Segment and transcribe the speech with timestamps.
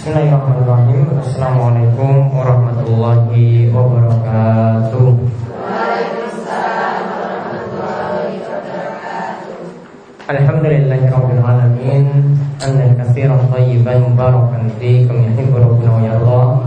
[0.00, 1.12] Bismillahirrahmanirrahim.
[1.20, 5.12] Assalamualaikum warahmatullahi wabarakatuh.
[10.24, 12.32] Alhamdulillahirrahmanirrahim
[12.64, 16.64] Anna kathiran tayyiban mubarakan fi Kami yuhibbu rabbuna wa yardah.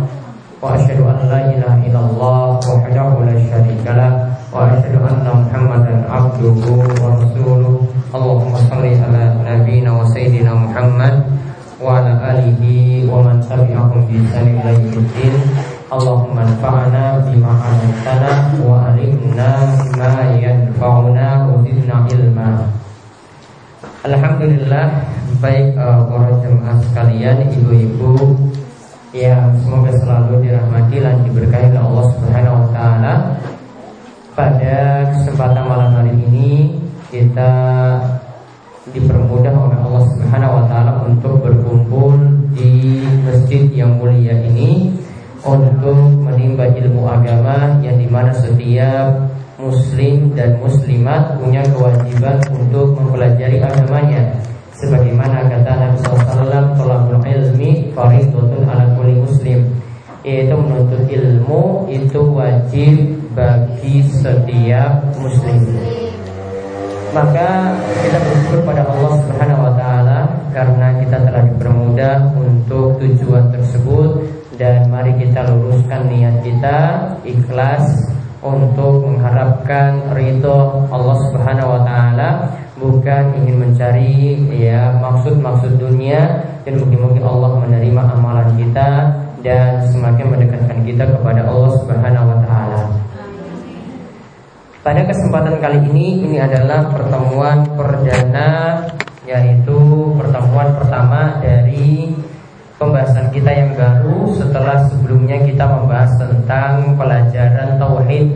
[0.61, 3.33] Wa ashadu an la ilaha illallah Wahdahu la
[4.53, 7.81] Wa ashadu anna muhammadan abduhu wa rasuluh.
[8.13, 9.33] Allahumma salli ala
[11.82, 12.62] وعلى آله
[13.12, 15.34] ومن تبعهم بإحسان إلى يوم الدين
[15.92, 18.30] اللهم انفعنا بما علمتنا
[18.66, 19.50] وعلمنا
[19.98, 22.50] ما ينفعنا وزدنا علما
[23.98, 25.04] Alhamdulillah
[25.42, 28.14] baik uh, para jemaah sekalian, ibu-ibu
[29.10, 33.14] yang semoga selalu dirahmati dan diberkahi oleh Allah Subhanahu wa taala.
[34.38, 34.76] Pada
[35.12, 36.78] kesempatan malam hari ini
[37.10, 37.52] kita
[38.91, 42.19] dipermudah oleh Allah Subhanahu wa taala untuk berkumpul
[42.51, 44.91] di masjid yang mulia ini
[45.39, 53.63] untuk menimba ilmu agama yang di mana setiap muslim dan muslimat punya kewajiban untuk mempelajari
[53.63, 54.35] agamanya.
[54.75, 59.63] Sebagaimana kata Nabi SAW tolakul ilmi faridotun ala kulli muslim.
[60.27, 62.95] Yaitu menuntut ilmu itu wajib
[63.35, 65.67] bagi setiap muslim
[67.13, 70.19] maka kita bersyukur pada Allah Subhanahu wa taala
[70.49, 74.41] karena kita telah dipermudah untuk tujuan tersebut.
[74.53, 76.77] Dan mari kita luruskan niat kita
[77.25, 77.85] ikhlas
[78.41, 82.29] untuk mengharapkan ridho Allah Subhanahu wa taala.
[82.81, 86.49] Bukan ingin mencari ya maksud-maksud dunia.
[86.65, 88.89] Dan mungkin-mungkin Allah menerima amalan kita
[89.43, 92.62] dan semakin mendekatkan kita kepada Allah Subhanahu wa taala.
[94.83, 98.83] Pada kesempatan kali ini ini adalah pertemuan perdana
[99.23, 99.79] yaitu
[100.19, 102.11] pertemuan pertama dari
[102.75, 104.35] pembahasan kita yang baru.
[104.35, 108.27] Setelah sebelumnya kita membahas tentang pelajaran tauhid.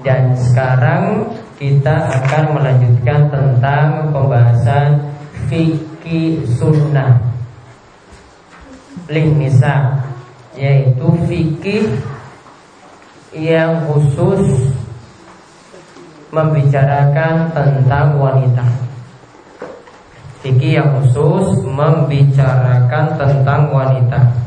[0.00, 1.28] Dan sekarang
[1.60, 5.12] kita akan melanjutkan tentang pembahasan
[5.52, 7.20] fikih sunnah.
[9.12, 9.92] Lin nisa
[10.56, 12.00] yaitu fikih
[13.36, 14.72] yang khusus
[16.36, 18.64] membicarakan tentang wanita.
[20.44, 24.45] Fikih yang khusus membicarakan tentang wanita.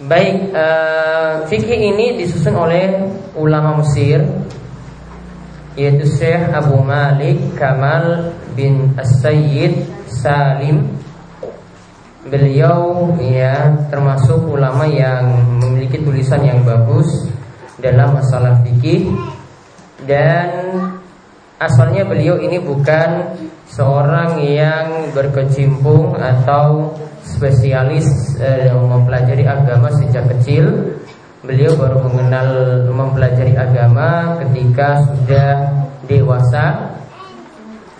[0.00, 4.24] Baik, uh, fikih ini disusun oleh ulama Mesir
[5.76, 10.96] yaitu Syekh Abu Malik Kamal bin As-Sayyid Salim.
[12.24, 15.28] Beliau ya termasuk ulama yang
[15.60, 17.28] memiliki tulisan yang bagus
[17.76, 19.12] dalam masalah fikih
[20.08, 20.48] dan
[21.62, 23.38] asalnya beliau ini bukan
[23.70, 26.92] seorang yang berkecimpung atau
[27.22, 30.98] spesialis eh, mempelajari agama sejak kecil.
[31.42, 32.48] Beliau baru mengenal
[32.94, 35.50] mempelajari agama ketika sudah
[36.06, 36.94] dewasa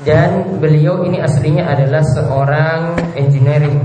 [0.06, 3.82] dan beliau ini aslinya adalah seorang engineering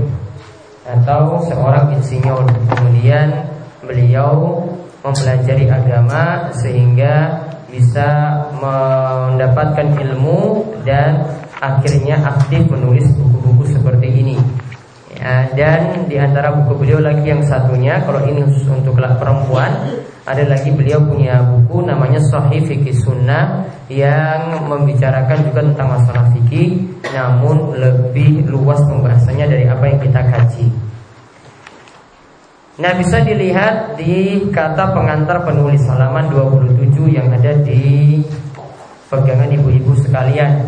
[0.86, 2.46] atau seorang insinyur.
[2.70, 3.50] Kemudian
[3.82, 4.62] beliau
[5.02, 8.08] mempelajari agama sehingga bisa
[8.56, 11.24] mendapatkan ilmu dan
[11.60, 14.36] akhirnya aktif menulis buku-buku seperti ini.
[15.18, 19.98] Ya, dan di antara buku beliau lagi yang satunya kalau ini khusus untuk perempuan
[20.28, 26.84] ada lagi beliau punya buku namanya Sahih Fikih Sunnah yang membicarakan juga tentang masalah fikih
[27.16, 30.87] namun lebih luas pembahasannya dari apa yang kita kaji.
[32.78, 38.22] Nah bisa dilihat di kata pengantar penulis halaman 27 yang ada di
[39.10, 40.62] pegangan ibu-ibu sekalian.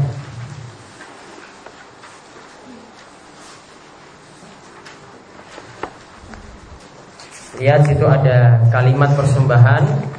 [7.62, 10.09] Lihat situ ada kalimat persembahan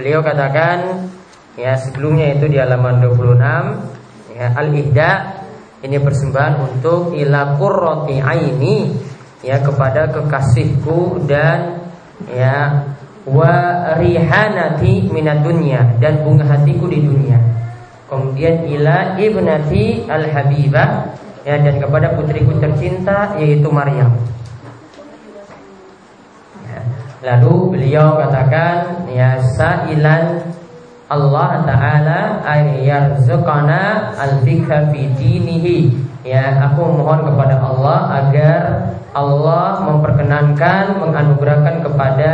[0.00, 1.12] Beliau katakan
[1.60, 5.10] ya sebelumnya itu di halaman 26 ya al-ihda
[5.84, 8.96] ini persembahan untuk ila qurrati aini
[9.44, 11.84] ya kepada kekasihku dan
[12.32, 12.88] ya
[13.28, 13.52] wa
[14.00, 17.36] rihanati minat dunia dan bunga hatiku di dunia.
[18.08, 21.12] Kemudian ila ibnati al habibah
[21.44, 24.16] ya dan kepada putriku tercinta yaitu Maryam.
[27.20, 30.40] Lalu beliau katakan ya sa'ilan
[31.10, 35.92] Allah Ta'ala ayyarzukana al-fikha fi dinihi.
[36.24, 38.60] Ya aku mohon kepada Allah agar
[39.12, 42.32] Allah memperkenankan menganugerahkan kepada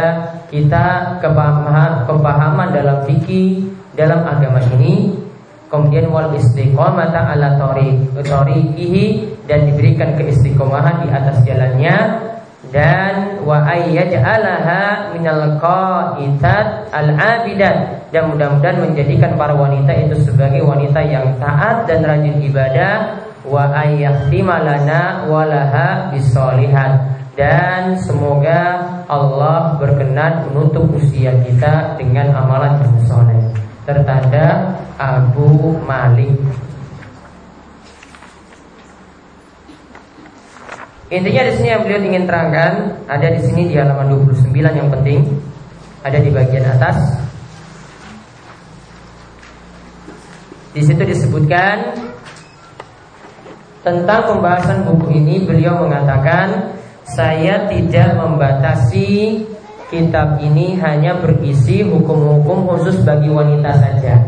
[0.53, 3.67] kita kepahaman, kepahaman dalam fikih
[3.99, 5.19] dalam agama ini.
[5.67, 9.07] Kemudian wal istiqomata ala tariqihi
[9.51, 12.26] dan diberikan keistiqomahan di atas jalannya
[12.75, 18.09] dan wa ayyaj'alaha minal qaitat al-abidat.
[18.11, 23.23] Dan mudah-mudahan menjadikan para wanita itu sebagai wanita yang taat dan rajin ibadah.
[23.47, 27.19] Wa ayyahtimalana walaha bisolihat.
[27.37, 33.43] Dan semoga Allah berkenan menutup usia kita dengan amalan yang soleh.
[33.85, 36.35] Tertanda Abu Malik
[41.07, 42.73] Intinya di sini yang beliau ingin terangkan
[43.07, 45.23] ada di sini di halaman 29 yang penting
[46.03, 46.99] ada di bagian atas.
[50.75, 51.95] Di situ disebutkan
[53.87, 56.75] tentang pembahasan buku ini beliau mengatakan
[57.07, 59.47] saya tidak membatasi
[59.87, 64.19] kitab ini hanya berisi hukum-hukum khusus bagi wanita saja.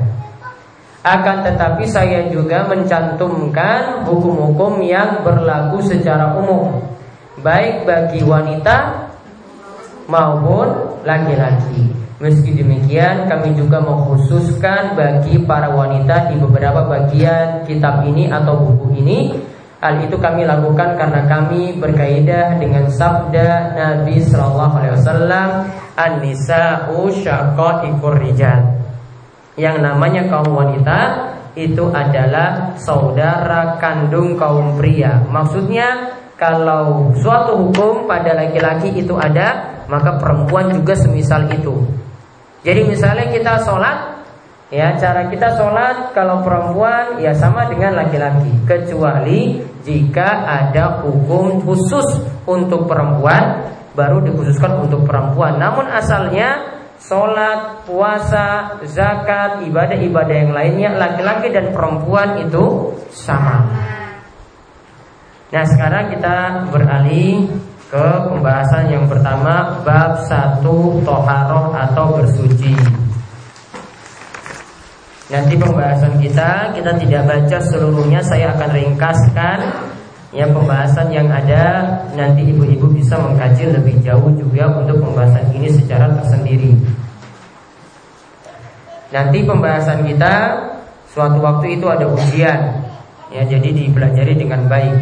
[1.08, 6.84] Akan tetapi saya juga mencantumkan hukum-hukum yang berlaku secara umum.
[7.40, 9.08] Baik bagi wanita
[10.04, 11.88] maupun laki-laki.
[12.20, 19.00] Meski demikian kami juga mengkhususkan bagi para wanita di beberapa bagian kitab ini atau buku
[19.00, 19.32] ini.
[19.80, 25.48] Hal itu kami lakukan karena kami berkaidah dengan sabda Nabi Shallallahu Alaihi Wasallam
[25.94, 28.87] An-nisa'u syaqaiqur rijal
[29.58, 30.98] yang namanya kaum wanita
[31.58, 35.18] itu adalah saudara kandung kaum pria.
[35.26, 41.82] Maksudnya kalau suatu hukum pada laki-laki itu ada, maka perempuan juga semisal itu.
[42.62, 44.22] Jadi misalnya kita sholat,
[44.70, 52.22] ya cara kita sholat kalau perempuan ya sama dengan laki-laki, kecuali jika ada hukum khusus
[52.46, 53.66] untuk perempuan,
[53.98, 55.58] baru dikhususkan untuk perempuan.
[55.58, 63.70] Namun asalnya Sholat, puasa, zakat, ibadah-ibadah yang lainnya Laki-laki dan perempuan itu sama.
[65.48, 67.48] Nah sekarang kita beralih
[67.88, 72.74] ke pembahasan yang pertama Bab satu Toharoh atau bersuci.
[75.28, 79.58] Nanti pembahasan kita Kita tidak baca seluruhnya Saya akan ringkaskan
[80.28, 86.12] Ya pembahasan yang ada nanti ibu-ibu bisa mengkaji lebih jauh juga untuk pembahasan ini secara
[86.20, 86.76] tersendiri.
[89.08, 90.32] Nanti pembahasan kita
[91.08, 92.60] suatu waktu itu ada ujian,
[93.32, 95.00] ya jadi dipelajari dengan baik.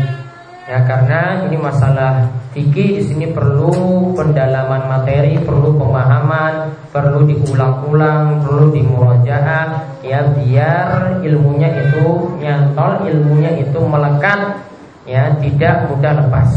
[0.70, 8.70] Ya karena ini masalah fikih di sini perlu pendalaman materi, perlu pemahaman, perlu diulang-ulang, perlu
[8.70, 9.66] dimurojaah
[10.06, 14.58] ya biar ilmunya itu nyantol, ilmunya itu melekat
[15.06, 16.50] ya tidak mudah lepas.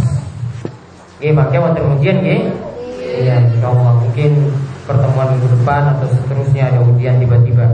[1.20, 2.42] Oke, pakai waktu ujian nggih?
[3.00, 4.50] Iya, insyaallah mungkin
[4.90, 7.66] pertemuan minggu depan atau seterusnya ada ujian tiba-tiba.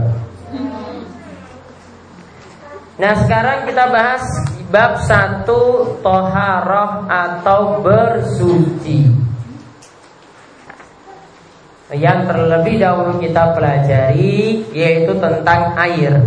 [2.96, 4.24] Nah sekarang kita bahas
[4.72, 9.12] bab satu toharoh atau bersuci
[11.92, 16.18] Yang terlebih dahulu kita pelajari yaitu tentang air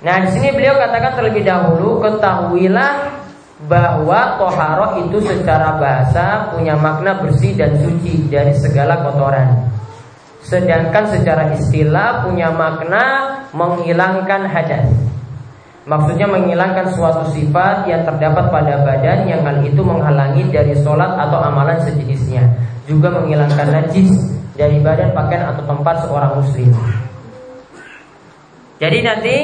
[0.00, 3.20] Nah di sini beliau katakan terlebih dahulu ketahuilah
[3.68, 9.68] bahwa toharo itu secara bahasa punya makna bersih dan suci dari segala kotoran.
[10.40, 14.88] Sedangkan secara istilah punya makna menghilangkan hadas.
[15.84, 21.44] Maksudnya menghilangkan suatu sifat yang terdapat pada badan yang hal itu menghalangi dari sholat atau
[21.44, 22.48] amalan sejenisnya.
[22.88, 24.08] Juga menghilangkan najis
[24.56, 26.72] dari badan pakaian atau tempat seorang muslim.
[28.80, 29.36] Jadi nanti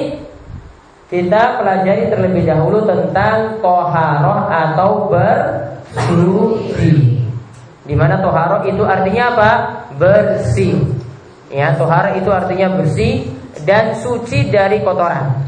[1.06, 6.92] kita pelajari terlebih dahulu tentang toharoh atau bersuci.
[7.86, 9.50] Di mana toharoh itu artinya apa?
[9.94, 10.82] Bersih.
[11.46, 13.22] Ya, toharoh itu artinya bersih
[13.62, 15.46] dan suci dari kotoran.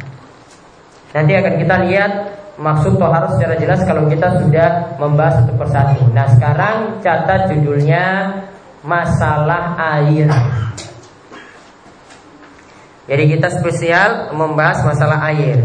[1.10, 2.12] Nanti akan kita lihat
[2.54, 6.06] maksud toharoh secara jelas kalau kita sudah membahas satu persatu.
[6.14, 8.30] Nah, sekarang catat judulnya
[8.86, 10.30] masalah air.
[13.08, 15.64] Jadi kita spesial membahas masalah air.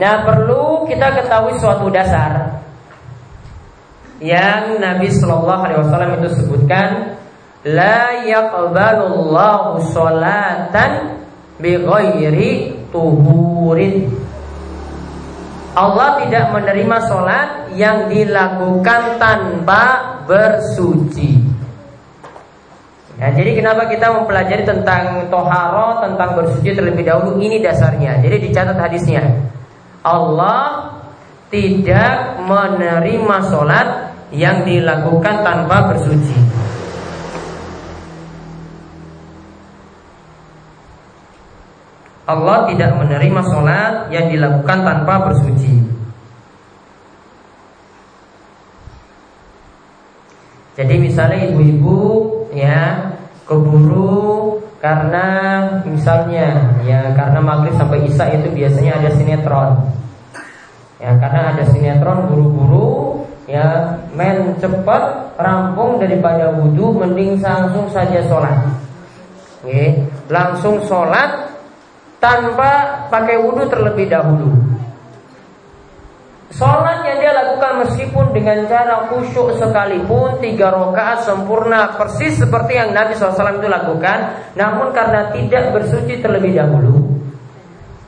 [0.00, 2.64] Nah perlu kita ketahui suatu dasar
[4.16, 7.20] yang Nabi Shallallahu Alaihi Wasallam itu sebutkan,
[7.68, 11.20] la yaqbalullahu sholatan
[11.60, 11.76] bi
[12.94, 14.10] tuhurin.
[15.70, 19.82] Allah tidak menerima sholat yang dilakukan tanpa
[20.26, 21.38] bersuci.
[23.20, 27.36] Ya, jadi kenapa kita mempelajari tentang toharo, tentang bersuci terlebih dahulu?
[27.36, 28.18] Ini dasarnya.
[28.24, 29.22] Jadi dicatat hadisnya.
[30.00, 30.96] Allah
[31.52, 33.88] tidak menerima sholat
[34.32, 36.49] yang dilakukan tanpa bersuci.
[42.30, 45.74] Allah tidak menerima sholat yang dilakukan tanpa bersuci.
[50.78, 51.98] Jadi misalnya ibu-ibu
[52.54, 53.10] ya
[53.44, 55.26] keburu karena
[55.84, 59.70] misalnya ya karena maghrib sampai isya itu biasanya ada sinetron.
[61.02, 68.56] Ya karena ada sinetron buru-buru ya men cepat rampung daripada wudhu mending langsung saja sholat.
[69.60, 71.49] Oke, langsung sholat
[72.20, 74.70] tanpa pakai wudhu terlebih dahulu.
[76.50, 82.90] Sholat yang dia lakukan meskipun dengan cara khusyuk sekalipun Tiga rakaat sempurna persis seperti yang
[82.90, 84.18] Nabi SAW itu lakukan
[84.58, 87.06] Namun karena tidak bersuci terlebih dahulu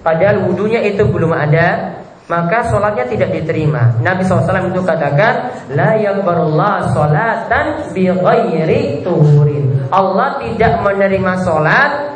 [0.02, 1.94] Padahal wudhunya itu belum ada
[2.26, 10.42] Maka sholatnya tidak diterima Nabi SAW itu katakan La yakbarullah sholatan bi ghairi tuhurin Allah
[10.42, 12.11] tidak menerima sholat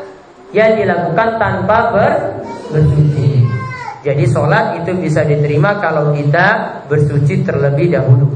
[0.54, 2.12] Yang dilakukan tanpa ber
[2.70, 3.46] bersuci
[4.06, 8.30] jadi sholat itu bisa diterima kalau kita bersuci terlebih dahulu.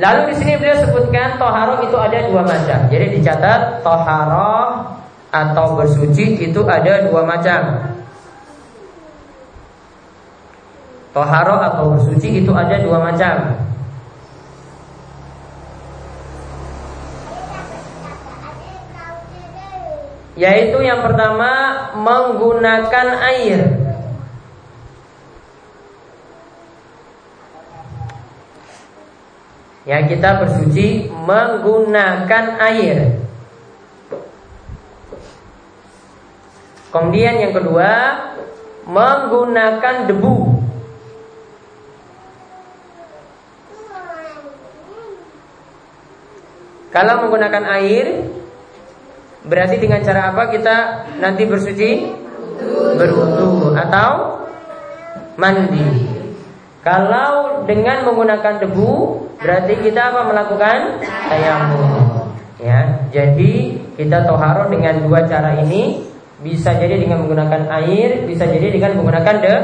[0.00, 2.88] Lalu di sini beliau sebutkan toharo itu ada dua macam.
[2.88, 4.80] Jadi dicatat toharo
[5.28, 7.84] atau bersuci itu ada dua macam.
[11.12, 13.60] Toharo atau bersuci itu ada dua macam.
[20.38, 21.50] Yaitu yang pertama
[21.94, 23.60] menggunakan air.
[29.88, 33.18] Ya kita bersuci menggunakan air.
[36.90, 37.90] Kemudian yang kedua
[38.90, 40.36] Menggunakan debu.
[46.90, 48.06] Kalau menggunakan air
[49.44, 50.76] Berarti dengan cara apa kita
[51.20, 51.90] nanti bersuci?
[52.96, 54.40] Berwudu atau
[55.40, 55.84] mandi.
[56.80, 58.92] Kalau dengan menggunakan debu,
[59.40, 61.84] berarti kita apa melakukan tayamum.
[62.60, 66.04] Ya, jadi kita toharo dengan dua cara ini
[66.40, 69.54] bisa jadi dengan menggunakan air, bisa jadi dengan menggunakan de,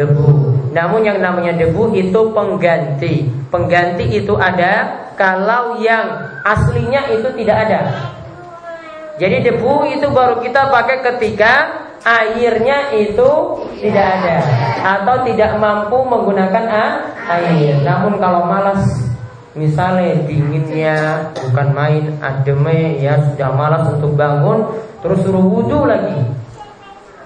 [0.00, 0.28] debu.
[0.72, 3.28] Namun yang namanya debu itu pengganti.
[3.52, 6.08] Pengganti itu ada kalau yang
[6.44, 7.80] aslinya itu tidak ada.
[9.20, 11.52] Jadi debu itu baru kita pakai ketika
[12.02, 13.30] airnya itu
[13.78, 14.36] tidak ada
[14.82, 16.64] atau tidak mampu menggunakan
[17.28, 17.76] air.
[17.84, 18.82] Namun kalau malas
[19.52, 24.64] misalnya dinginnya bukan main ademe ya sudah malas untuk bangun
[25.04, 26.42] terus suruh wudhu lagi.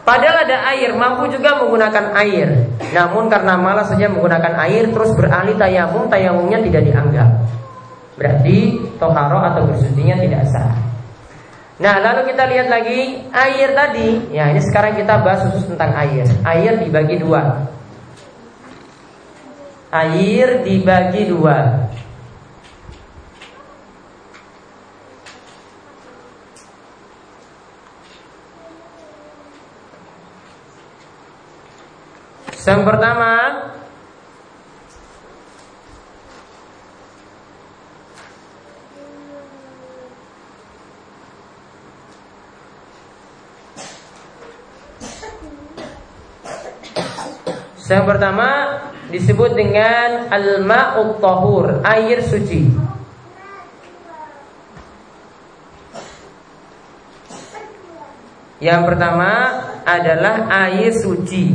[0.06, 2.70] Padahal ada air, mampu juga menggunakan air.
[2.94, 7.26] Namun karena malas saja menggunakan air terus beralih tayamum, tayamumnya tidak dianggap.
[8.14, 10.85] Berarti toharo atau bersucinya tidak sah.
[11.76, 14.32] Nah, lalu kita lihat lagi air tadi.
[14.32, 16.24] Ya, ini sekarang kita bahas khusus tentang air.
[16.40, 17.68] Air dibagi dua.
[19.92, 21.86] Air dibagi dua.
[32.66, 33.32] Yang pertama
[47.86, 48.48] Yang pertama
[49.14, 52.66] disebut dengan al-ma'ut tahur, air suci.
[58.58, 59.30] Yang pertama
[59.86, 61.54] adalah air suci.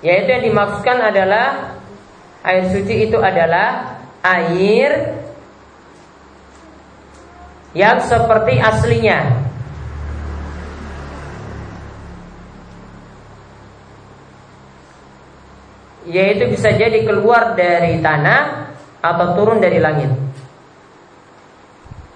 [0.00, 1.76] Yaitu yang dimaksudkan adalah
[2.40, 5.20] air suci itu adalah air
[7.74, 9.50] yang seperti aslinya.
[16.10, 20.10] yaitu bisa jadi keluar dari tanah atau turun dari langit.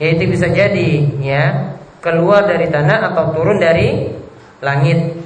[0.02, 0.90] Yaitu bisa jadi
[1.22, 1.42] ya
[2.02, 4.10] keluar dari tanah atau turun dari
[4.60, 5.23] langit.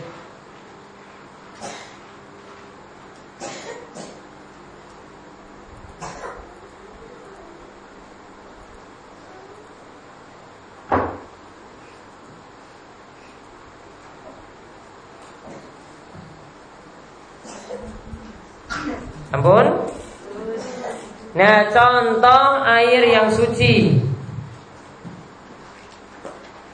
[21.48, 23.96] Nah, contoh air yang suci.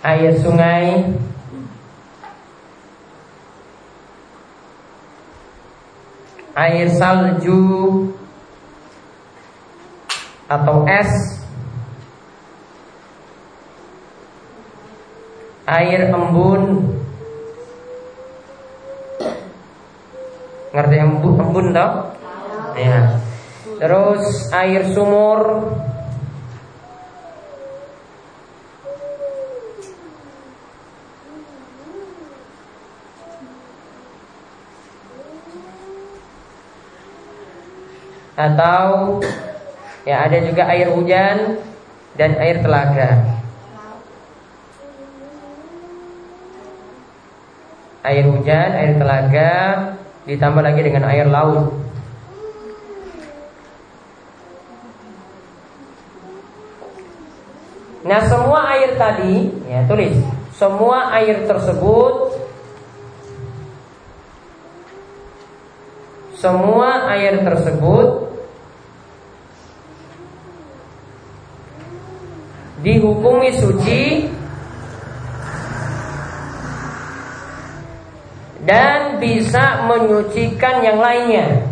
[0.02, 1.14] Air sungai.
[6.58, 7.62] Air salju
[10.50, 11.38] atau es.
[15.70, 16.82] Air embun.
[20.74, 21.90] Ngerti embun, embun toh?
[22.74, 23.23] Ya.
[23.74, 25.40] Terus air sumur
[38.34, 39.18] atau
[40.02, 41.62] ya ada juga air hujan
[42.18, 43.10] dan air telaga.
[48.04, 49.52] Air hujan, air telaga
[50.28, 51.72] ditambah lagi dengan air laut.
[58.04, 60.12] Nah semua air tadi ya tulis
[60.54, 62.36] semua air tersebut
[66.36, 68.28] semua air tersebut
[72.84, 74.28] dihukumi suci
[78.64, 81.68] dan bisa menyucikan yang lainnya.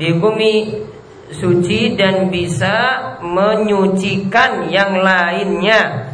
[0.00, 0.84] Dihukumi
[1.30, 6.10] suci dan bisa menyucikan yang lainnya.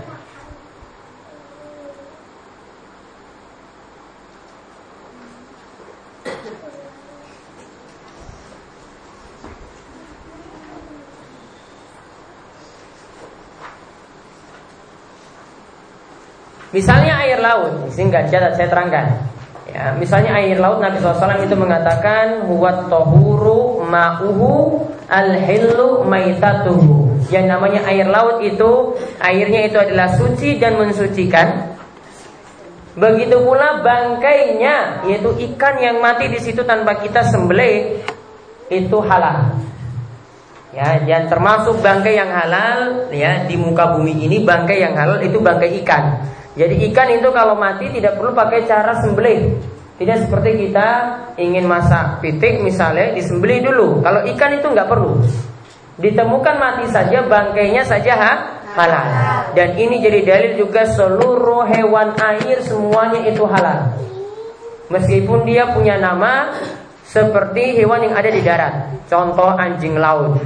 [16.76, 19.33] Misalnya air laut, sehingga saya terangkan.
[19.76, 27.20] Ya, misalnya air laut Nabi SAW itu mengatakan huwat tohuru ma'uhu al-hillu maitatuhu.
[27.28, 31.76] Yang namanya air laut itu airnya itu adalah suci dan mensucikan.
[32.96, 38.00] Begitu pula bangkainya yaitu ikan yang mati di situ tanpa kita sembelih
[38.72, 39.60] itu halal.
[40.72, 45.36] Ya, dan termasuk bangkai yang halal ya di muka bumi ini bangkai yang halal itu
[45.36, 46.32] bangkai ikan.
[46.57, 49.53] Jadi ikan itu kalau mati tidak perlu pakai cara sembelih.
[49.97, 50.88] Tidak seperti kita
[51.37, 54.01] ingin masak pitik misalnya disembelih dulu.
[54.01, 55.21] Kalau ikan itu nggak perlu.
[56.01, 58.33] Ditemukan mati saja bangkainya saja ha?
[58.77, 59.07] halal.
[59.57, 63.97] Dan ini jadi dalil juga seluruh hewan air semuanya itu halal.
[64.92, 66.53] Meskipun dia punya nama
[67.05, 68.75] seperti hewan yang ada di darat.
[69.09, 70.40] Contoh anjing laut.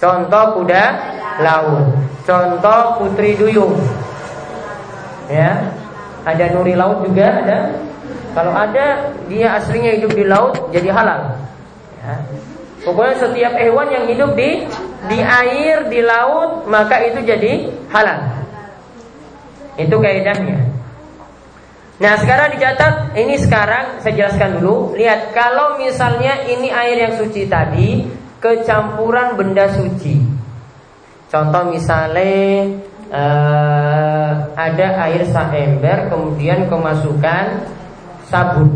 [0.00, 0.84] Contoh kuda
[1.40, 1.92] laut.
[2.24, 3.76] Contoh putri duyung
[5.28, 5.70] ya.
[6.22, 7.58] Ada nuri laut juga ada.
[8.32, 11.36] Kalau ada dia aslinya hidup di laut jadi halal.
[12.02, 12.18] Ya.
[12.82, 14.66] pokoknya setiap hewan yang hidup di
[15.06, 18.42] di air di laut maka itu jadi halal.
[19.78, 20.66] Itu kaidahnya.
[22.02, 24.98] Nah sekarang dicatat ini sekarang saya jelaskan dulu.
[24.98, 28.02] Lihat kalau misalnya ini air yang suci tadi
[28.42, 30.18] Kecampuran benda suci.
[31.30, 32.74] Contoh misalnya
[33.12, 37.68] uh, ada air saember kemudian kemasukan
[38.26, 38.72] sabun.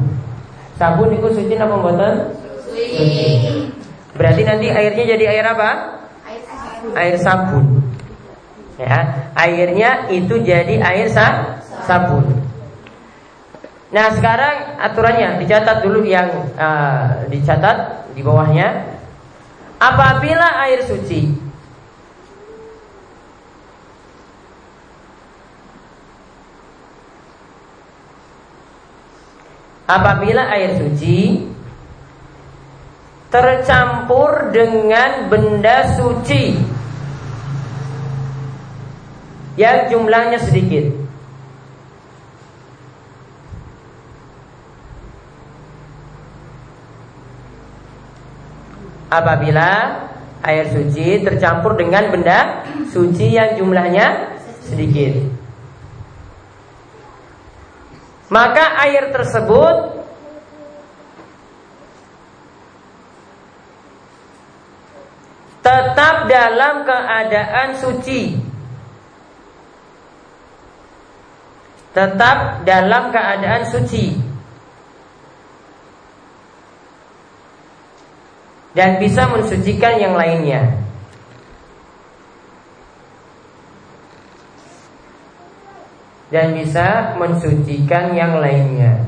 [0.77, 2.15] Sabun itu suci apa mboten?
[2.69, 3.01] Suci.
[4.13, 5.71] Berarti nanti airnya jadi air apa?
[6.29, 6.91] Air sabun.
[6.93, 7.67] Air sabun.
[8.77, 8.99] Ya,
[9.33, 11.57] airnya itu jadi air sa
[11.89, 12.45] sabun.
[13.89, 16.29] Nah sekarang aturannya dicatat dulu yang
[16.61, 18.93] uh, dicatat di bawahnya.
[19.81, 21.46] Apabila air suci
[29.87, 31.47] apabila air suci
[33.31, 36.59] tercampur dengan benda suci
[39.57, 40.93] yang jumlahnya sedikit.
[49.07, 50.03] Apabila
[50.43, 54.35] air suci tercampur dengan benda suci yang jumlahnya
[54.67, 55.36] sedikit.
[58.27, 59.97] Maka air tersebut
[65.63, 68.39] tetap dalam keadaan suci.
[71.95, 74.15] Tetap dalam keadaan suci.
[78.77, 80.86] Dan bisa mensucikan yang lainnya.
[86.37, 89.01] Dan bisa mensucikan yang lainnya.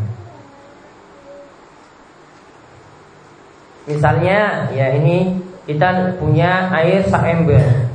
[3.88, 7.88] Misalnya ya ini kita punya air sak ember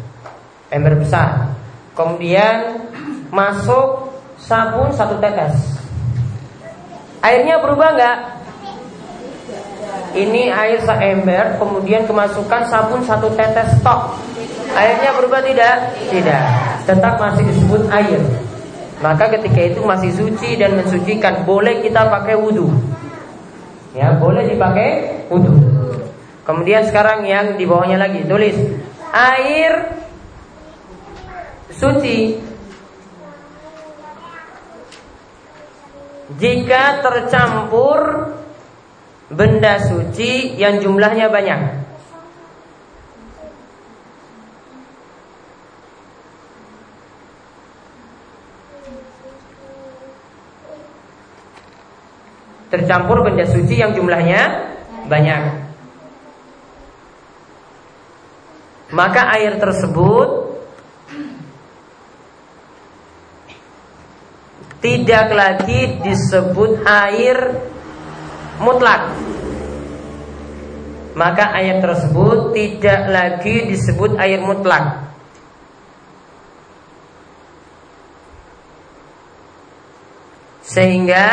[0.73, 1.53] Ember besar
[1.93, 2.81] Kemudian
[3.29, 4.09] masuk
[4.41, 5.53] sabun satu tetes
[7.21, 8.17] Airnya berubah nggak?
[10.17, 14.17] Ini air sak ember Kemudian kemasukan sabun satu tetes stok
[14.73, 15.93] Airnya berubah tidak?
[16.09, 16.45] Tidak
[16.89, 18.21] Tetap masih disebut air
[19.03, 22.71] Maka ketika itu masih suci dan mensucikan Boleh kita pakai wudhu
[23.91, 25.83] Ya boleh dipakai wudhu
[26.43, 28.55] Kemudian sekarang yang di bawahnya lagi tulis.
[29.15, 29.95] Air
[31.71, 32.35] suci.
[36.35, 37.99] Jika tercampur
[39.31, 41.82] benda suci yang jumlahnya banyak.
[52.73, 54.73] Tercampur benda suci yang jumlahnya
[55.05, 55.63] banyak.
[58.93, 60.29] maka air tersebut
[64.79, 67.37] tidak lagi disebut air
[68.61, 69.17] mutlak.
[71.13, 75.09] Maka air tersebut tidak lagi disebut air mutlak.
[80.65, 81.27] Sehingga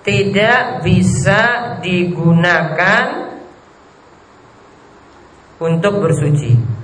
[0.00, 3.04] tidak bisa digunakan
[5.60, 6.80] untuk bersuci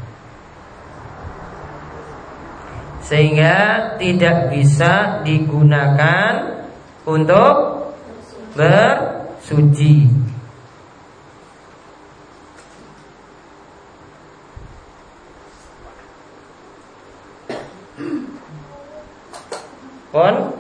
[3.06, 6.66] sehingga tidak bisa digunakan
[7.06, 7.86] untuk
[8.58, 10.10] bersuci.
[20.10, 20.55] Pun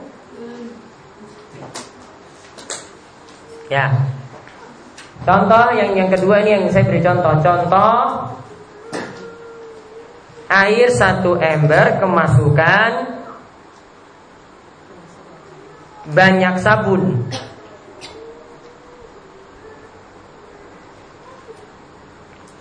[3.76, 3.92] Ya.
[5.28, 7.36] Contoh yang yang kedua ini yang saya beri contoh.
[7.44, 7.92] Contoh
[10.48, 12.90] air satu ember kemasukan
[16.08, 17.28] banyak sabun.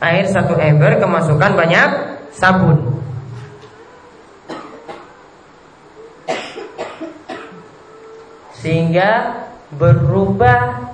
[0.04, 1.90] Air satu ember kemasukan banyak
[2.36, 3.00] sabun.
[8.60, 10.85] Sehingga berubah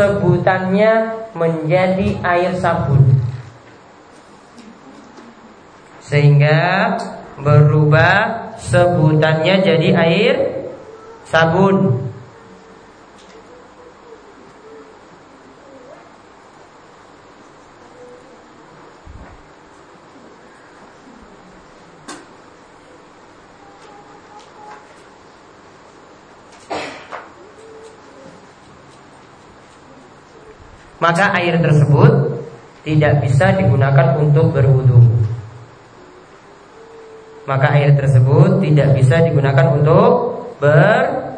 [0.00, 0.92] sebutannya
[1.36, 3.04] menjadi air sabun.
[6.00, 6.96] Sehingga
[7.36, 10.34] berubah sebutannya jadi air
[11.28, 11.99] sabun
[31.10, 32.38] maka air tersebut
[32.86, 35.02] tidak bisa digunakan untuk berwudu.
[37.50, 41.34] Maka air tersebut tidak bisa digunakan untuk berwudu.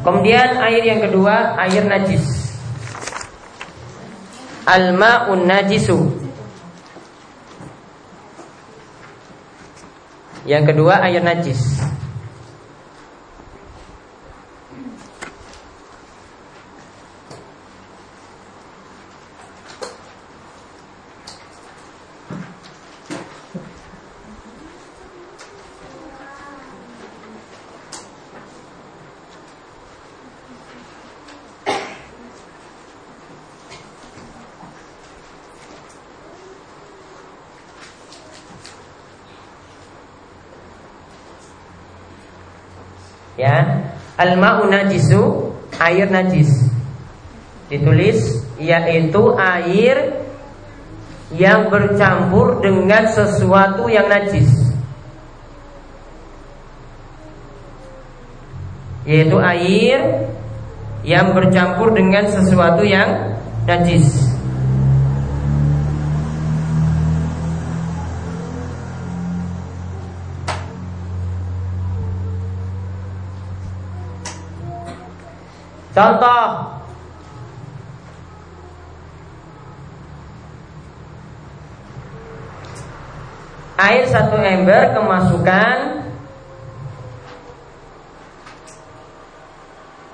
[0.00, 2.24] Kemudian air yang kedua air najis.
[4.64, 5.98] Al-ma'un najisu.
[10.48, 11.89] Yang kedua air najis.
[44.20, 45.48] Al-ma'u najisu,
[45.80, 46.52] air najis.
[47.72, 50.20] Ditulis yaitu air
[51.32, 54.50] yang bercampur dengan sesuatu yang najis.
[59.08, 60.28] Yaitu air
[61.00, 64.29] yang bercampur dengan sesuatu yang najis.
[75.90, 76.78] Contoh
[83.80, 85.76] Air satu ember kemasukan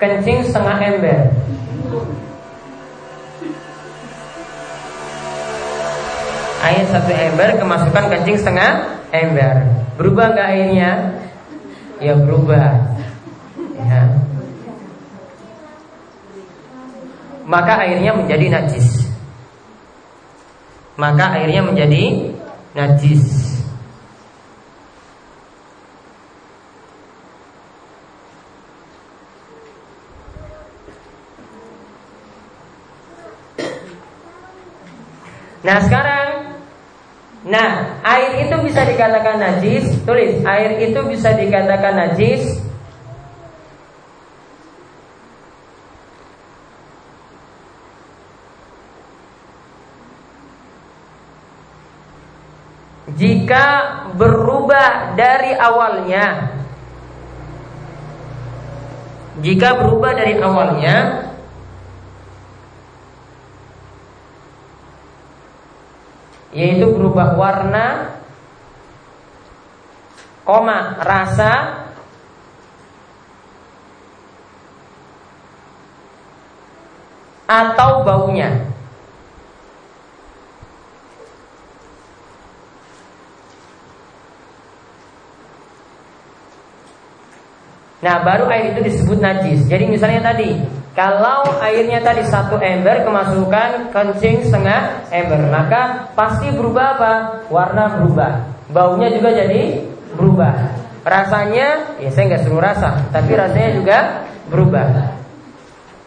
[0.01, 1.21] Kencing setengah ember
[6.65, 8.73] Air satu ember kemasukan kencing setengah
[9.13, 9.61] ember
[10.01, 10.93] Berubah nggak airnya?
[12.01, 12.97] Ya berubah
[13.81, 14.26] ya.
[17.47, 19.07] Maka airnya menjadi najis.
[20.99, 22.35] Maka airnya menjadi
[22.75, 23.23] najis.
[35.63, 36.27] Nah sekarang
[37.47, 39.87] Nah air itu bisa dikatakan najis.
[40.03, 42.66] Tulis air itu bisa dikatakan najis
[53.07, 53.67] Jika
[54.19, 56.59] berubah dari awalnya
[59.39, 61.27] Jika berubah dari awalnya
[66.57, 68.17] yaitu berubah warna,
[70.49, 71.85] koma rasa,
[77.45, 78.76] atau baunya.
[88.05, 89.65] Nah, baru air itu disebut najis.
[89.69, 90.61] Jadi misalnya tadi
[90.97, 97.13] kalau airnya tadi satu ember kemasukan kencing setengah ember, maka pasti berubah apa?
[97.53, 98.33] Warna berubah,
[98.73, 99.85] baunya juga jadi
[100.17, 100.73] berubah.
[101.05, 103.99] Rasanya, ya saya nggak suruh rasa, tapi rasanya juga
[104.49, 104.89] berubah.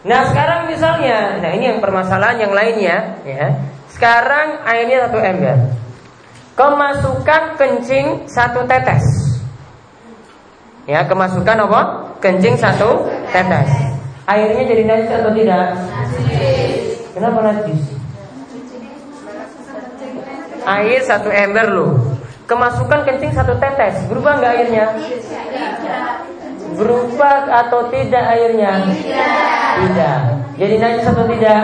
[0.02, 3.46] Nah sekarang misalnya, nah ini yang permasalahan yang lainnya, ya.
[3.94, 5.70] Sekarang airnya satu ember,
[6.58, 9.29] kemasukan kencing satu tetes.
[10.88, 11.80] Ya, kemasukan apa?
[12.24, 13.68] Kencing satu tetes.
[14.24, 15.76] Airnya jadi najis atau tidak?
[17.12, 17.82] Kenapa najis?
[20.64, 21.92] Air satu ember loh.
[22.46, 24.86] Kemasukan kencing satu tetes, berubah nggak airnya?
[26.74, 28.72] Berubah atau tidak airnya?
[29.80, 30.20] Tidak.
[30.58, 31.62] Jadi najis atau tidak?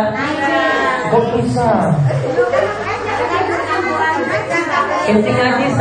[1.11, 1.71] Kok bisa?
[5.07, 5.79] Kencing najis,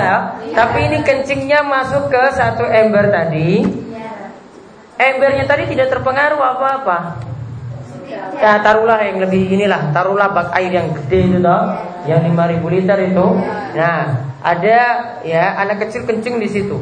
[0.54, 3.66] tapi ini kencingnya masuk ke satu ember tadi
[4.96, 6.98] embernya tadi tidak terpengaruh apa-apa.
[8.40, 11.64] Ya taruhlah yang lebih inilah, taruhlah bak air yang gede itu toh,
[12.06, 13.28] yang 5000 liter itu.
[13.76, 14.02] Nah,
[14.44, 14.80] ada
[15.26, 16.78] ya anak kecil kencing di situ.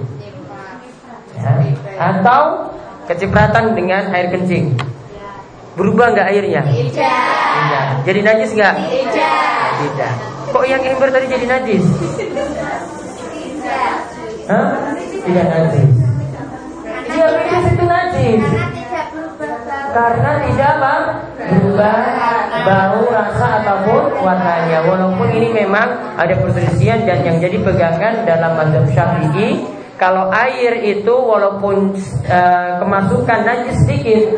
[1.38, 1.54] Ya.
[1.98, 2.74] Atau
[3.08, 4.76] kecipratan dengan air kencing.
[5.74, 6.62] Berubah nggak airnya?
[6.70, 7.88] Tidak.
[8.06, 8.76] Jadi najis nggak?
[8.78, 9.38] Tidak.
[9.80, 10.14] Tidak.
[10.54, 11.82] Kok yang ember tadi jadi najis?
[14.50, 14.96] Hah?
[15.24, 15.92] Tidak najis.
[16.84, 18.44] Dia najis itu najis.
[19.94, 20.96] Karena tidak apa?
[21.44, 21.96] berubah
[22.64, 24.80] bau, rasa ataupun warnanya.
[24.88, 29.64] Walaupun ini memang ada perselisihan dan yang jadi pegangan dalam mazhab Syafi'i
[30.00, 32.40] kalau air itu walaupun e,
[32.82, 34.36] kemasukan najis sedikit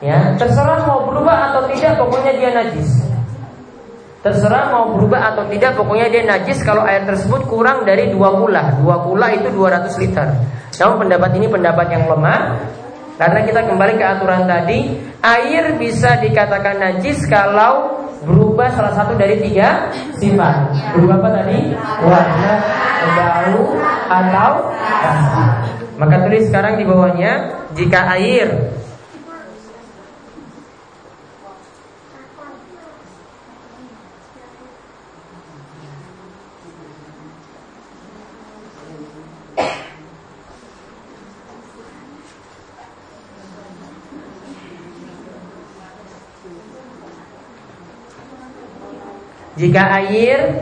[0.00, 2.88] ya terserah mau berubah atau tidak pokoknya dia najis
[4.20, 8.76] terserah mau berubah atau tidak pokoknya dia najis kalau air tersebut kurang dari dua kula
[8.84, 10.28] dua kula itu 200 liter
[10.76, 12.40] namun pendapat ini pendapat yang lemah
[13.20, 19.36] karena kita kembali ke aturan tadi, air bisa dikatakan najis kalau berubah salah satu dari
[19.44, 20.72] tiga sifat.
[20.96, 21.68] Berubah apa tadi?
[22.00, 22.52] Warna,
[23.12, 23.60] bau,
[24.08, 25.44] atau rasa.
[26.00, 27.32] Maka tulis sekarang di bawahnya,
[27.76, 28.72] jika air
[49.60, 50.56] Jika air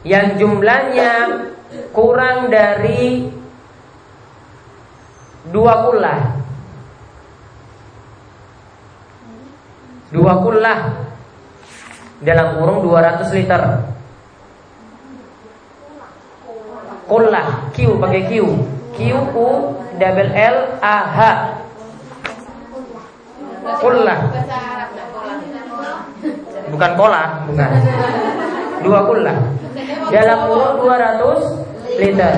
[0.00, 1.44] yang jumlahnya
[1.92, 3.28] kurang dari
[5.52, 6.20] dua kullah.
[10.08, 10.80] Dua kullah
[12.24, 13.62] dalam kurung 200 liter.
[17.04, 18.32] Kullah, Q pakai Q.
[18.96, 18.98] Q
[19.36, 19.48] U
[20.00, 21.20] double L A H.
[23.84, 24.20] Kullah.
[26.82, 27.70] Bukan pola, bukan.
[28.82, 29.38] Dua kullah.
[30.10, 32.34] Dalam kurung 200 liter.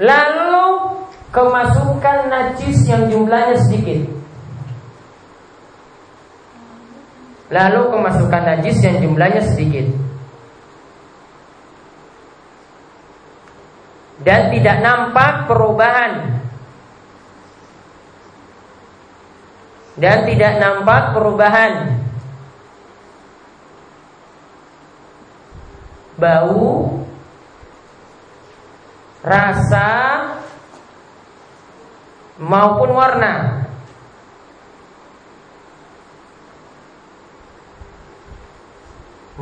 [0.00, 0.64] Lalu
[1.36, 4.08] kemasukan najis yang jumlahnya sedikit.
[7.52, 9.92] Lalu kemasukan najis yang jumlahnya sedikit.
[14.24, 16.40] Dan tidak nampak perubahan.
[20.00, 22.01] Dan tidak nampak perubahan.
[26.22, 27.02] Bau
[29.26, 29.90] rasa
[32.38, 33.62] maupun warna.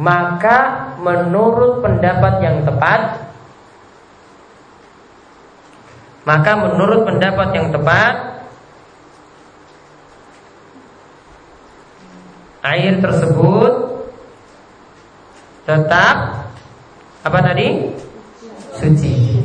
[0.01, 0.57] Maka
[0.97, 3.21] menurut pendapat yang tepat
[6.25, 8.15] Maka menurut pendapat yang tepat
[12.65, 13.73] Air tersebut
[15.69, 16.40] Tetap
[17.21, 17.93] Apa tadi?
[18.81, 19.45] Suci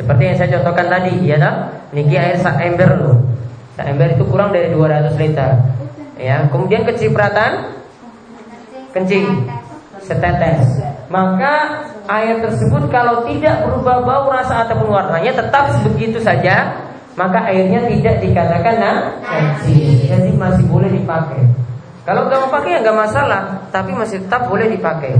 [0.00, 1.54] Seperti yang saya contohkan tadi, ya tak?
[1.92, 3.20] Niki air sak ember loh.
[3.76, 5.60] Sak ember itu kurang dari 200 liter.
[6.16, 7.76] Ya, kemudian kecipratan
[8.96, 9.44] kencing
[10.00, 10.80] setetes.
[11.12, 16.80] Maka air tersebut kalau tidak berubah bau, rasa ataupun warnanya tetap begitu saja,
[17.18, 20.08] maka airnya tidak dikatakan najis.
[20.08, 21.44] Jadi masih boleh dipakai.
[22.04, 25.14] Kalau nggak mau pakai ya nggak masalah, tapi masih tetap boleh dipakai.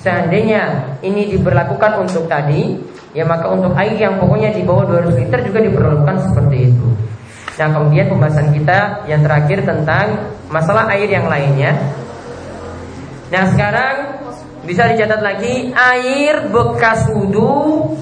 [0.00, 2.78] Seandainya ini diberlakukan untuk tadi,
[3.16, 6.88] Ya maka untuk air yang pokoknya di bawah 200 liter juga diperlukan seperti itu.
[7.56, 11.72] Nah kemudian pembahasan kita yang terakhir tentang masalah air yang lainnya.
[13.32, 14.20] Nah sekarang
[14.68, 17.96] bisa dicatat lagi air bekas wudhu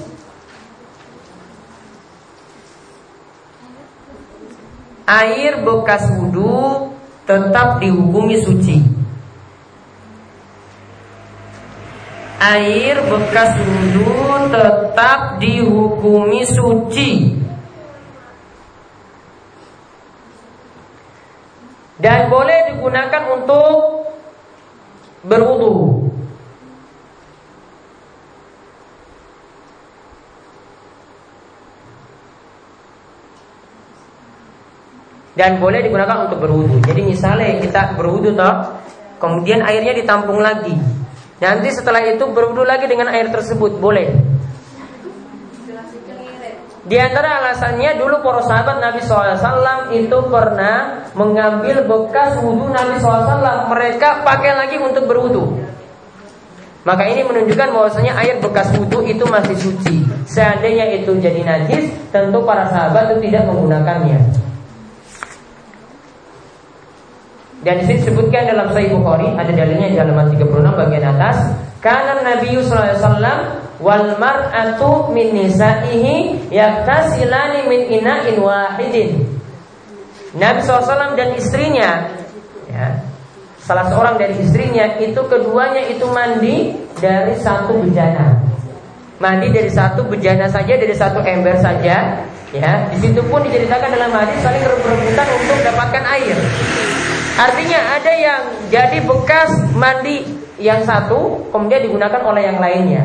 [5.05, 6.91] Air bekas wudhu
[7.25, 8.95] tetap dihukumi suci.
[12.45, 17.33] air bekas wudhu tetap dihukumi suci
[21.97, 23.73] dan boleh digunakan untuk
[25.25, 25.94] berwudhu.
[35.35, 36.79] Dan boleh digunakan untuk berwudhu.
[36.87, 38.79] Jadi misalnya kita berwudhu toh,
[39.19, 40.71] kemudian airnya ditampung lagi.
[41.43, 44.15] Nanti setelah itu berwudu lagi dengan air tersebut boleh.
[46.85, 53.73] Di antara alasannya dulu para sahabat Nabi SAW itu pernah mengambil bekas wudhu Nabi SAW
[53.73, 55.65] Mereka pakai lagi untuk berwudhu
[56.85, 62.45] Maka ini menunjukkan bahwasanya air bekas wudhu itu masih suci Seandainya itu jadi najis Tentu
[62.45, 64.21] para sahabat itu tidak menggunakannya
[67.65, 71.37] Dan di sini disebutkan dalam Sahih Bukhari ada dalilnya di halaman 36 bagian atas,
[71.81, 73.39] karena Nabi sallallahu alaihi wasallam
[73.81, 79.25] wal mar'atu min nisaihi yaktasilani min ina'in wahidin.
[80.35, 82.11] Nabi SAW dan istrinya
[82.67, 82.87] ya,
[83.65, 88.45] Salah seorang dari istrinya itu keduanya itu mandi dari satu bejana.
[89.17, 92.19] Mandi dari satu bejana saja dari satu ember saja
[92.53, 92.71] ya.
[92.93, 96.37] Di situ pun diceritakan dalam hadis saling berebutan untuk dapatkan air.
[97.35, 100.23] Artinya ada yang jadi bekas mandi
[100.55, 103.03] yang satu kemudian digunakan oleh yang lainnya.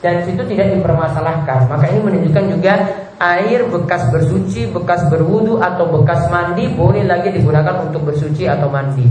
[0.00, 1.68] Dan situ tidak dipermasalahkan.
[1.68, 2.74] Maka ini menunjukkan juga
[3.22, 9.06] air bekas bersuci, bekas berwudu atau bekas mandi boleh lagi digunakan untuk bersuci atau mandi.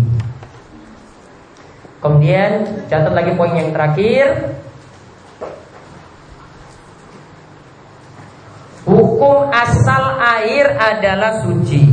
[2.02, 4.58] Kemudian catat lagi poin yang terakhir.
[8.90, 11.91] Hukum asal air adalah suci.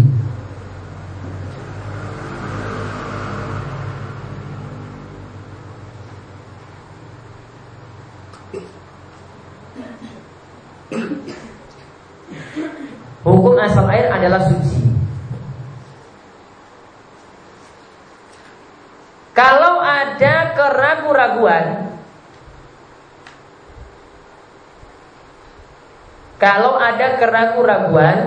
[27.17, 28.19] keraguan raguan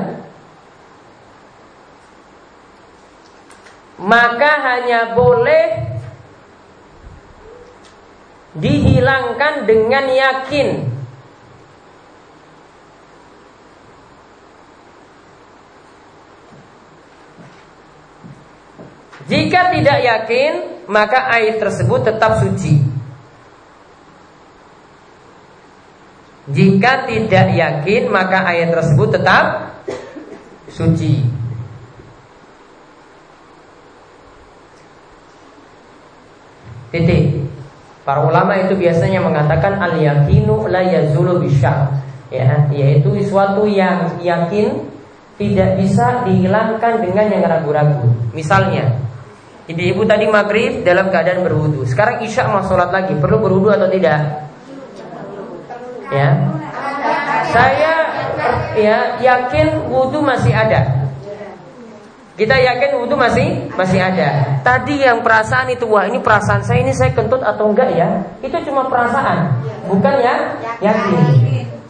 [4.02, 5.94] Maka hanya boleh
[8.52, 10.92] Dihilangkan dengan yakin.
[19.32, 20.52] Jika tidak yakin
[20.92, 22.91] Maka air tersebut tetap suci.
[26.50, 29.78] Jika tidak yakin, maka air tersebut tetap
[30.74, 31.22] suci.
[36.90, 37.46] Titik.
[38.02, 42.02] Para ulama itu biasanya mengatakan al yakinu la yazulu bisyak.
[42.32, 44.88] Ya, yaitu suatu yang yakin
[45.36, 48.08] tidak bisa dihilangkan dengan yang ragu-ragu.
[48.32, 48.98] Misalnya,
[49.68, 51.84] ibu-ibu tadi maghrib dalam keadaan berwudu.
[51.86, 54.51] Sekarang isya mau sholat lagi, perlu berwudu atau tidak?
[56.12, 56.30] Ya,
[57.56, 57.94] saya
[58.76, 61.02] ya yakin wudu masih ada.
[62.42, 64.58] Kita yakin wudhu masih masih ada.
[64.66, 68.24] Tadi yang perasaan itu wah ini perasaan saya ini saya kentut atau enggak ya?
[68.42, 71.22] Itu cuma perasaan, bukan ya yakin.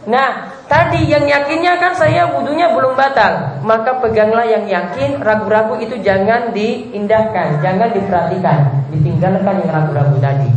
[0.02, 3.64] Nah, tadi yang yakinnya kan saya wudhunya belum batal.
[3.64, 8.58] Maka peganglah yang yakin, ragu-ragu itu jangan diindahkan, jangan diperhatikan,
[8.90, 10.50] ditinggalkan yang ragu-ragu tadi.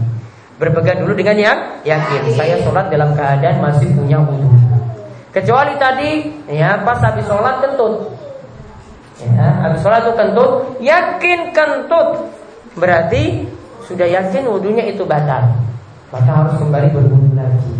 [0.56, 2.32] Berpegang dulu dengan yang yakin.
[2.36, 4.48] Saya sholat dalam keadaan masih punya wudhu.
[5.36, 8.16] Kecuali tadi, ya pas habis sholat kentut,
[9.16, 10.52] Ya, habis sholat itu kentut,
[10.84, 12.08] yakin kentut.
[12.76, 13.48] Berarti
[13.88, 15.56] sudah yakin wudhunya itu batal.
[16.12, 17.76] Maka harus kembali berwudhu lagi.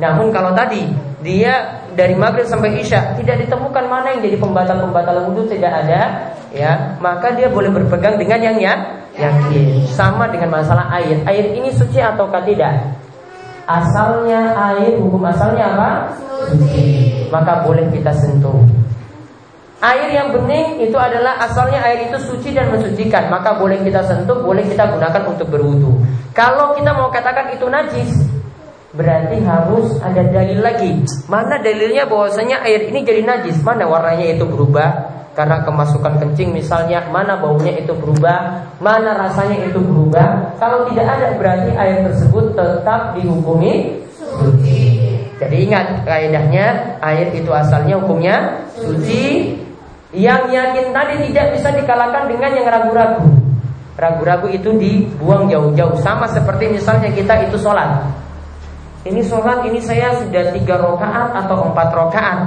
[0.00, 0.88] Namun kalau tadi
[1.20, 6.96] dia dari maghrib sampai isya tidak ditemukan mana yang jadi pembatal-pembatal wudhu tidak ada, ya
[7.04, 9.84] maka dia boleh berpegang dengan yang ya, yakin.
[9.90, 11.20] Sama dengan masalah air.
[11.26, 12.96] Air ini suci ataukah tidak?
[13.68, 15.90] Asalnya air hukum asalnya apa?
[16.48, 17.12] Suci.
[17.28, 18.56] Maka boleh kita sentuh.
[19.78, 24.42] Air yang bening itu adalah asalnya air itu suci dan mensucikan Maka boleh kita sentuh,
[24.42, 26.02] boleh kita gunakan untuk berwudu
[26.34, 28.10] Kalau kita mau katakan itu najis
[28.88, 30.96] Berarti harus ada dalil lagi.
[31.28, 33.60] Mana dalilnya bahwasanya air ini jadi najis?
[33.60, 34.88] Mana warnanya itu berubah?
[35.36, 38.64] Karena kemasukan kencing misalnya Mana baunya itu berubah?
[38.80, 40.56] Mana rasanya itu berubah?
[40.56, 45.04] Kalau tidak ada berarti air tersebut tetap dihukumi suci.
[45.36, 49.52] Jadi ingat kaidahnya air itu asalnya hukumnya suci.
[50.16, 53.28] Yang yakin tadi tidak bisa dikalahkan dengan yang ragu-ragu.
[54.00, 56.00] Ragu-ragu itu dibuang jauh-jauh.
[56.00, 58.08] Sama seperti misalnya kita itu sholat.
[59.08, 62.38] Ini sholat ini saya sudah tiga rakaat atau empat rakaat.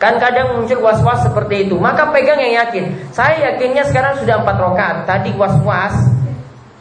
[0.00, 1.76] Kan kadang muncul was-was seperti itu.
[1.76, 2.96] Maka pegang yang yakin.
[3.12, 4.96] Saya yakinnya sekarang sudah empat rakaat.
[5.08, 5.96] Tadi was-was.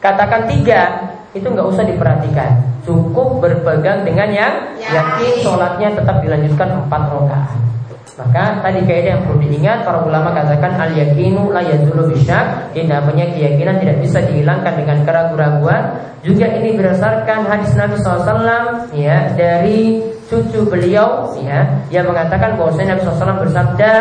[0.03, 1.11] Katakan tiga.
[1.31, 2.83] Itu nggak usah diperhatikan.
[2.83, 7.78] Cukup berpegang dengan yang yakin sholatnya tetap dilanjutkan empat rakaat.
[8.19, 12.91] Maka tadi kaidah yang perlu diingat para ulama katakan al yakinu la yazulu bisyak, ini
[12.91, 15.83] namanya keyakinan tidak bisa dihilangkan dengan keraguan-raguan.
[16.19, 22.99] Juga ini berdasarkan hadis Nabi SAW ya dari cucu beliau ya yang mengatakan bahwa Nabi
[23.07, 23.91] SAW bersabda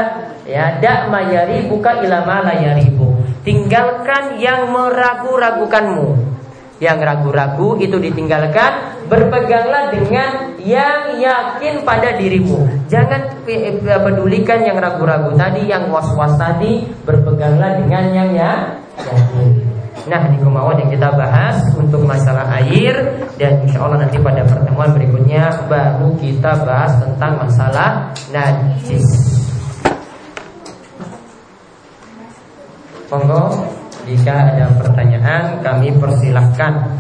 [0.51, 3.14] ya dak mayari buka ilama layaribu.
[3.47, 6.38] Tinggalkan yang meragu-ragukanmu
[6.79, 12.68] yang ragu-ragu itu ditinggalkan Berpeganglah dengan yang yakin pada dirimu.
[12.93, 13.41] Jangan
[14.05, 19.49] pedulikan yang ragu-ragu tadi Yang was-was tadi Berpeganglah dengan yang yakin.
[20.07, 22.95] Nah di kemauan yang kita bahas Untuk masalah air
[23.35, 29.05] Dan insya Allah nanti pada pertemuan berikutnya Baru kita bahas tentang masalah najis.
[33.09, 33.64] Monggo
[34.09, 36.96] jika ada pertanyaan kami persilahkan.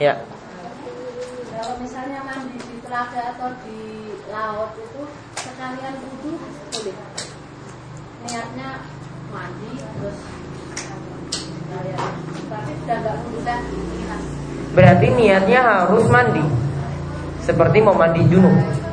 [0.00, 0.16] Ya.
[1.54, 5.02] Kalau misalnya mandi di telaga atau di laut itu
[5.38, 6.34] Sekalian wudhu
[6.74, 6.96] boleh.
[8.26, 8.68] Niatnya
[9.30, 10.18] mandi terus
[12.48, 13.80] Tapi sudah nggak wudhu lagi
[14.74, 16.44] Berarti niatnya harus mandi.
[17.44, 18.83] Seperti mau mandi junub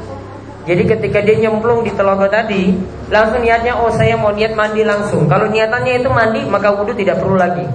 [0.61, 2.69] jadi ketika dia nyemplung di telaga tadi,
[3.09, 5.25] langsung niatnya oh saya mau niat mandi langsung.
[5.25, 7.65] Kalau niatannya itu mandi, maka wudhu tidak perlu lagi.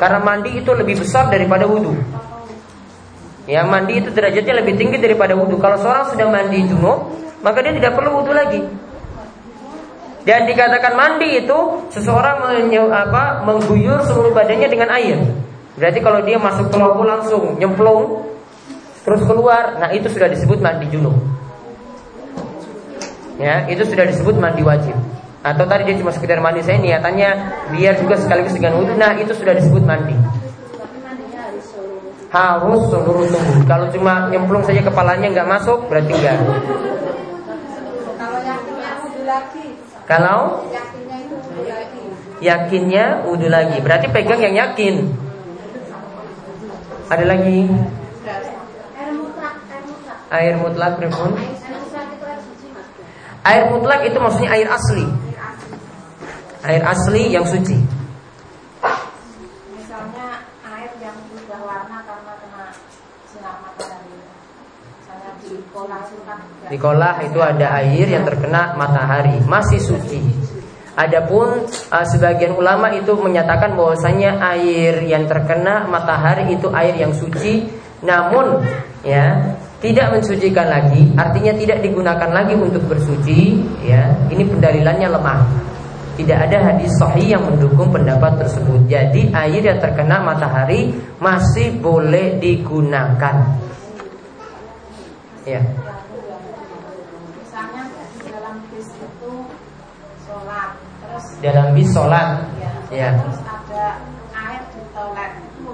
[0.00, 1.92] Karena mandi itu lebih besar daripada wudhu.
[3.44, 5.60] Ya mandi itu derajatnya lebih tinggi daripada wudhu.
[5.60, 7.12] Kalau seorang sudah mandi junub,
[7.44, 8.60] maka dia tidak perlu wudhu lagi.
[10.24, 11.58] Dan dikatakan mandi itu
[11.92, 15.20] seseorang menye, apa, mengguyur seluruh badannya dengan air.
[15.76, 18.24] Berarti kalau dia masuk ke langsung nyemplung
[19.04, 21.16] terus keluar, nah itu sudah disebut mandi junub
[23.38, 24.94] ya itu sudah disebut mandi wajib.
[25.40, 27.30] Atau tadi dia cuma sekedar mandi saya niatannya
[27.72, 28.98] biar juga sekaligus dengan wudhu.
[28.98, 30.18] Nah itu sudah disebut mandi.
[32.28, 36.36] Harus seluruh tubuh kalau cuma nyemplung saja kepalanya nggak masuk berarti enggak
[40.08, 40.64] kalau
[42.40, 43.76] yakinnya wudhu lagi.
[43.80, 45.04] Berarti pegang yang yakin.
[47.08, 47.68] Ada lagi?
[48.98, 49.54] Air mutlak
[50.28, 50.92] air mutlak
[53.46, 55.06] Air mutlak itu maksudnya air asli.
[56.66, 57.78] Air asli yang suci.
[59.78, 62.64] Misalnya air yang berubah warna karena kena
[63.30, 64.16] sinar matahari.
[64.98, 65.50] Misalnya di
[66.26, 70.20] kan Di kolah itu ada air yang terkena matahari, masih suci.
[70.98, 71.62] Adapun
[71.94, 77.70] uh, sebagian ulama itu menyatakan bahwasanya air yang terkena matahari itu air yang suci,
[78.02, 78.66] namun
[79.06, 84.10] ya tidak mensucikan lagi, artinya tidak digunakan lagi untuk bersuci, ya.
[84.26, 85.46] Ini pendalilannya lemah.
[86.18, 88.90] Tidak ada hadis sahih yang mendukung pendapat tersebut.
[88.90, 90.90] Jadi air yang terkena matahari
[91.22, 93.54] masih boleh digunakan.
[95.46, 95.62] Ya.
[97.38, 98.28] misalnya di
[101.46, 103.16] dalam bis sholat ya, Ya.
[103.16, 104.02] terus ada
[104.36, 105.64] air di toilet di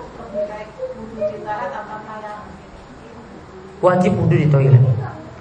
[1.42, 2.13] toilet atau kayak
[3.84, 4.80] wajib wudhu di toilet.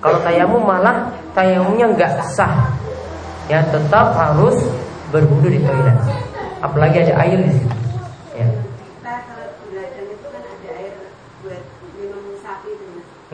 [0.03, 2.75] Kalau tayamum malah tayamumnya nggak sah.
[3.47, 4.59] Ya tetap harus
[5.15, 5.95] berwudhu di toilet.
[6.59, 7.77] Apalagi ada air di situ.
[8.35, 8.47] Ya.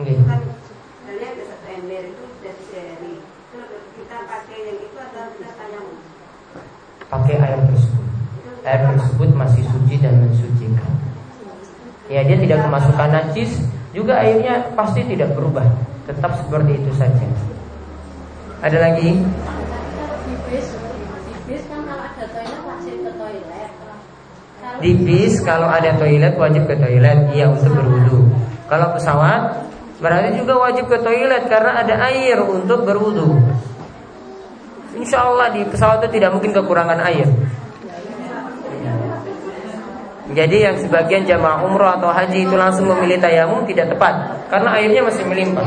[0.00, 0.40] kan itu kan
[7.10, 8.06] Pakai air tersebut.
[8.62, 10.94] Air tersebut masih suci dan mensucikan.
[12.06, 15.66] Ya dia tidak kemasukan najis, juga airnya pasti tidak berubah.
[16.06, 17.26] Tetap seperti itu saja.
[18.60, 19.10] Ada lagi?
[24.80, 28.32] di bis kalau ada toilet wajib ke toilet, iya untuk berwudu.
[28.68, 29.68] Kalau pesawat
[30.00, 33.36] berarti juga wajib ke toilet karena ada air untuk berwudu.
[34.96, 37.28] Insya Allah di pesawat itu tidak mungkin kekurangan air.
[40.30, 44.14] Jadi yang sebagian jamaah umroh atau haji itu langsung memilih tayamum tidak tepat
[44.46, 45.66] karena airnya masih melimpah.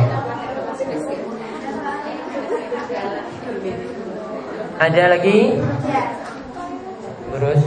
[4.79, 5.59] Ada lagi?
[7.33, 7.61] Terus?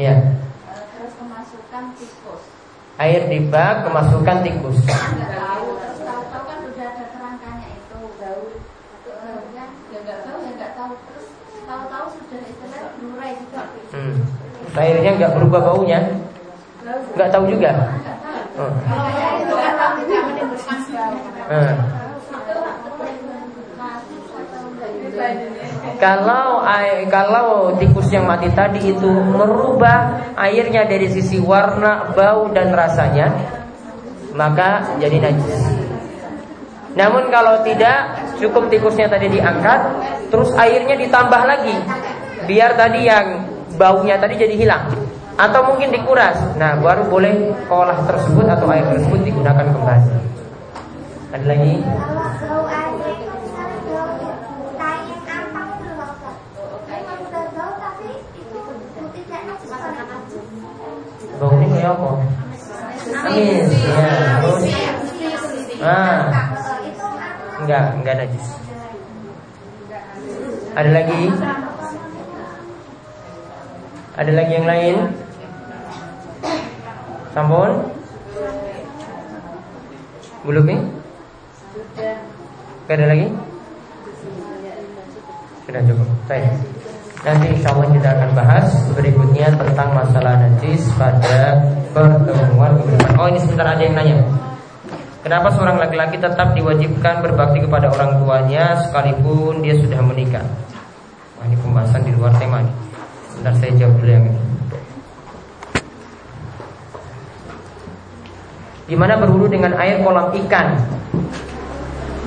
[0.00, 0.16] Ya.
[0.96, 2.42] terus kemasukan tikus
[2.96, 4.80] Air di bak kemasukan tikus.
[4.88, 10.72] tahu tahu-tahu kan udah ada kerangkanya itu bau itu baunya ya nggak tahu ya nggak
[10.72, 11.28] tahu terus
[11.68, 13.19] tahu-tahu sudah istilah bluray juga
[13.90, 14.16] Hmm.
[14.78, 16.00] Airnya nggak berubah baunya,
[17.14, 17.70] nggak tahu juga.
[18.54, 18.74] Hmm.
[19.50, 19.90] Kalau
[21.50, 21.76] Hmm.
[26.00, 32.72] Kalau air, kalau tikus yang mati tadi itu merubah airnya dari sisi warna, bau dan
[32.72, 33.28] rasanya,
[34.32, 35.60] maka jadi najis.
[36.96, 39.80] Namun kalau tidak, cukup tikusnya tadi diangkat,
[40.32, 41.76] terus airnya ditambah lagi,
[42.50, 43.46] biar tadi yang
[43.78, 44.90] baunya tadi jadi hilang,
[45.38, 46.34] atau mungkin dikuras.
[46.58, 50.18] Nah, baru boleh kolah tersebut atau air tersebut digunakan kembali.
[51.30, 51.74] Ada lagi?
[61.38, 62.10] Baunya kayak apa?
[63.30, 64.12] Ya.
[65.80, 66.20] Ah,
[67.62, 68.46] enggak, enggak najis.
[70.74, 71.22] Ada lagi?
[74.20, 74.96] Ada lagi yang lain?
[77.32, 77.72] Sampun?
[80.44, 80.80] Belum nih?
[82.84, 83.32] Gak ada lagi?
[85.64, 86.08] Sudah cukup.
[86.28, 86.52] Baik.
[87.24, 91.56] Nanti insya Allah kita akan bahas berikutnya tentang masalah najis pada
[91.96, 92.76] pertemuan.
[93.16, 94.20] Oh ini sebentar ada yang nanya.
[95.24, 100.44] Kenapa seorang laki-laki tetap diwajibkan berbakti kepada orang tuanya sekalipun dia sudah menikah?
[101.40, 102.89] Wah ini pembahasan di luar tema nih.
[103.40, 104.42] Sebentar saya jawab dulu yang ini.
[108.84, 110.76] Di mana berwudu dengan air kolam ikan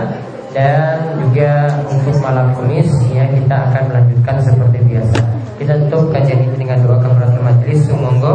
[0.52, 5.18] dan juga untuk malam Kamis ya kita akan melanjutkan seperti biasa.
[5.56, 7.86] Kita tutup kajian ini dengan doa kafaratul majelis.
[7.86, 8.34] Semoga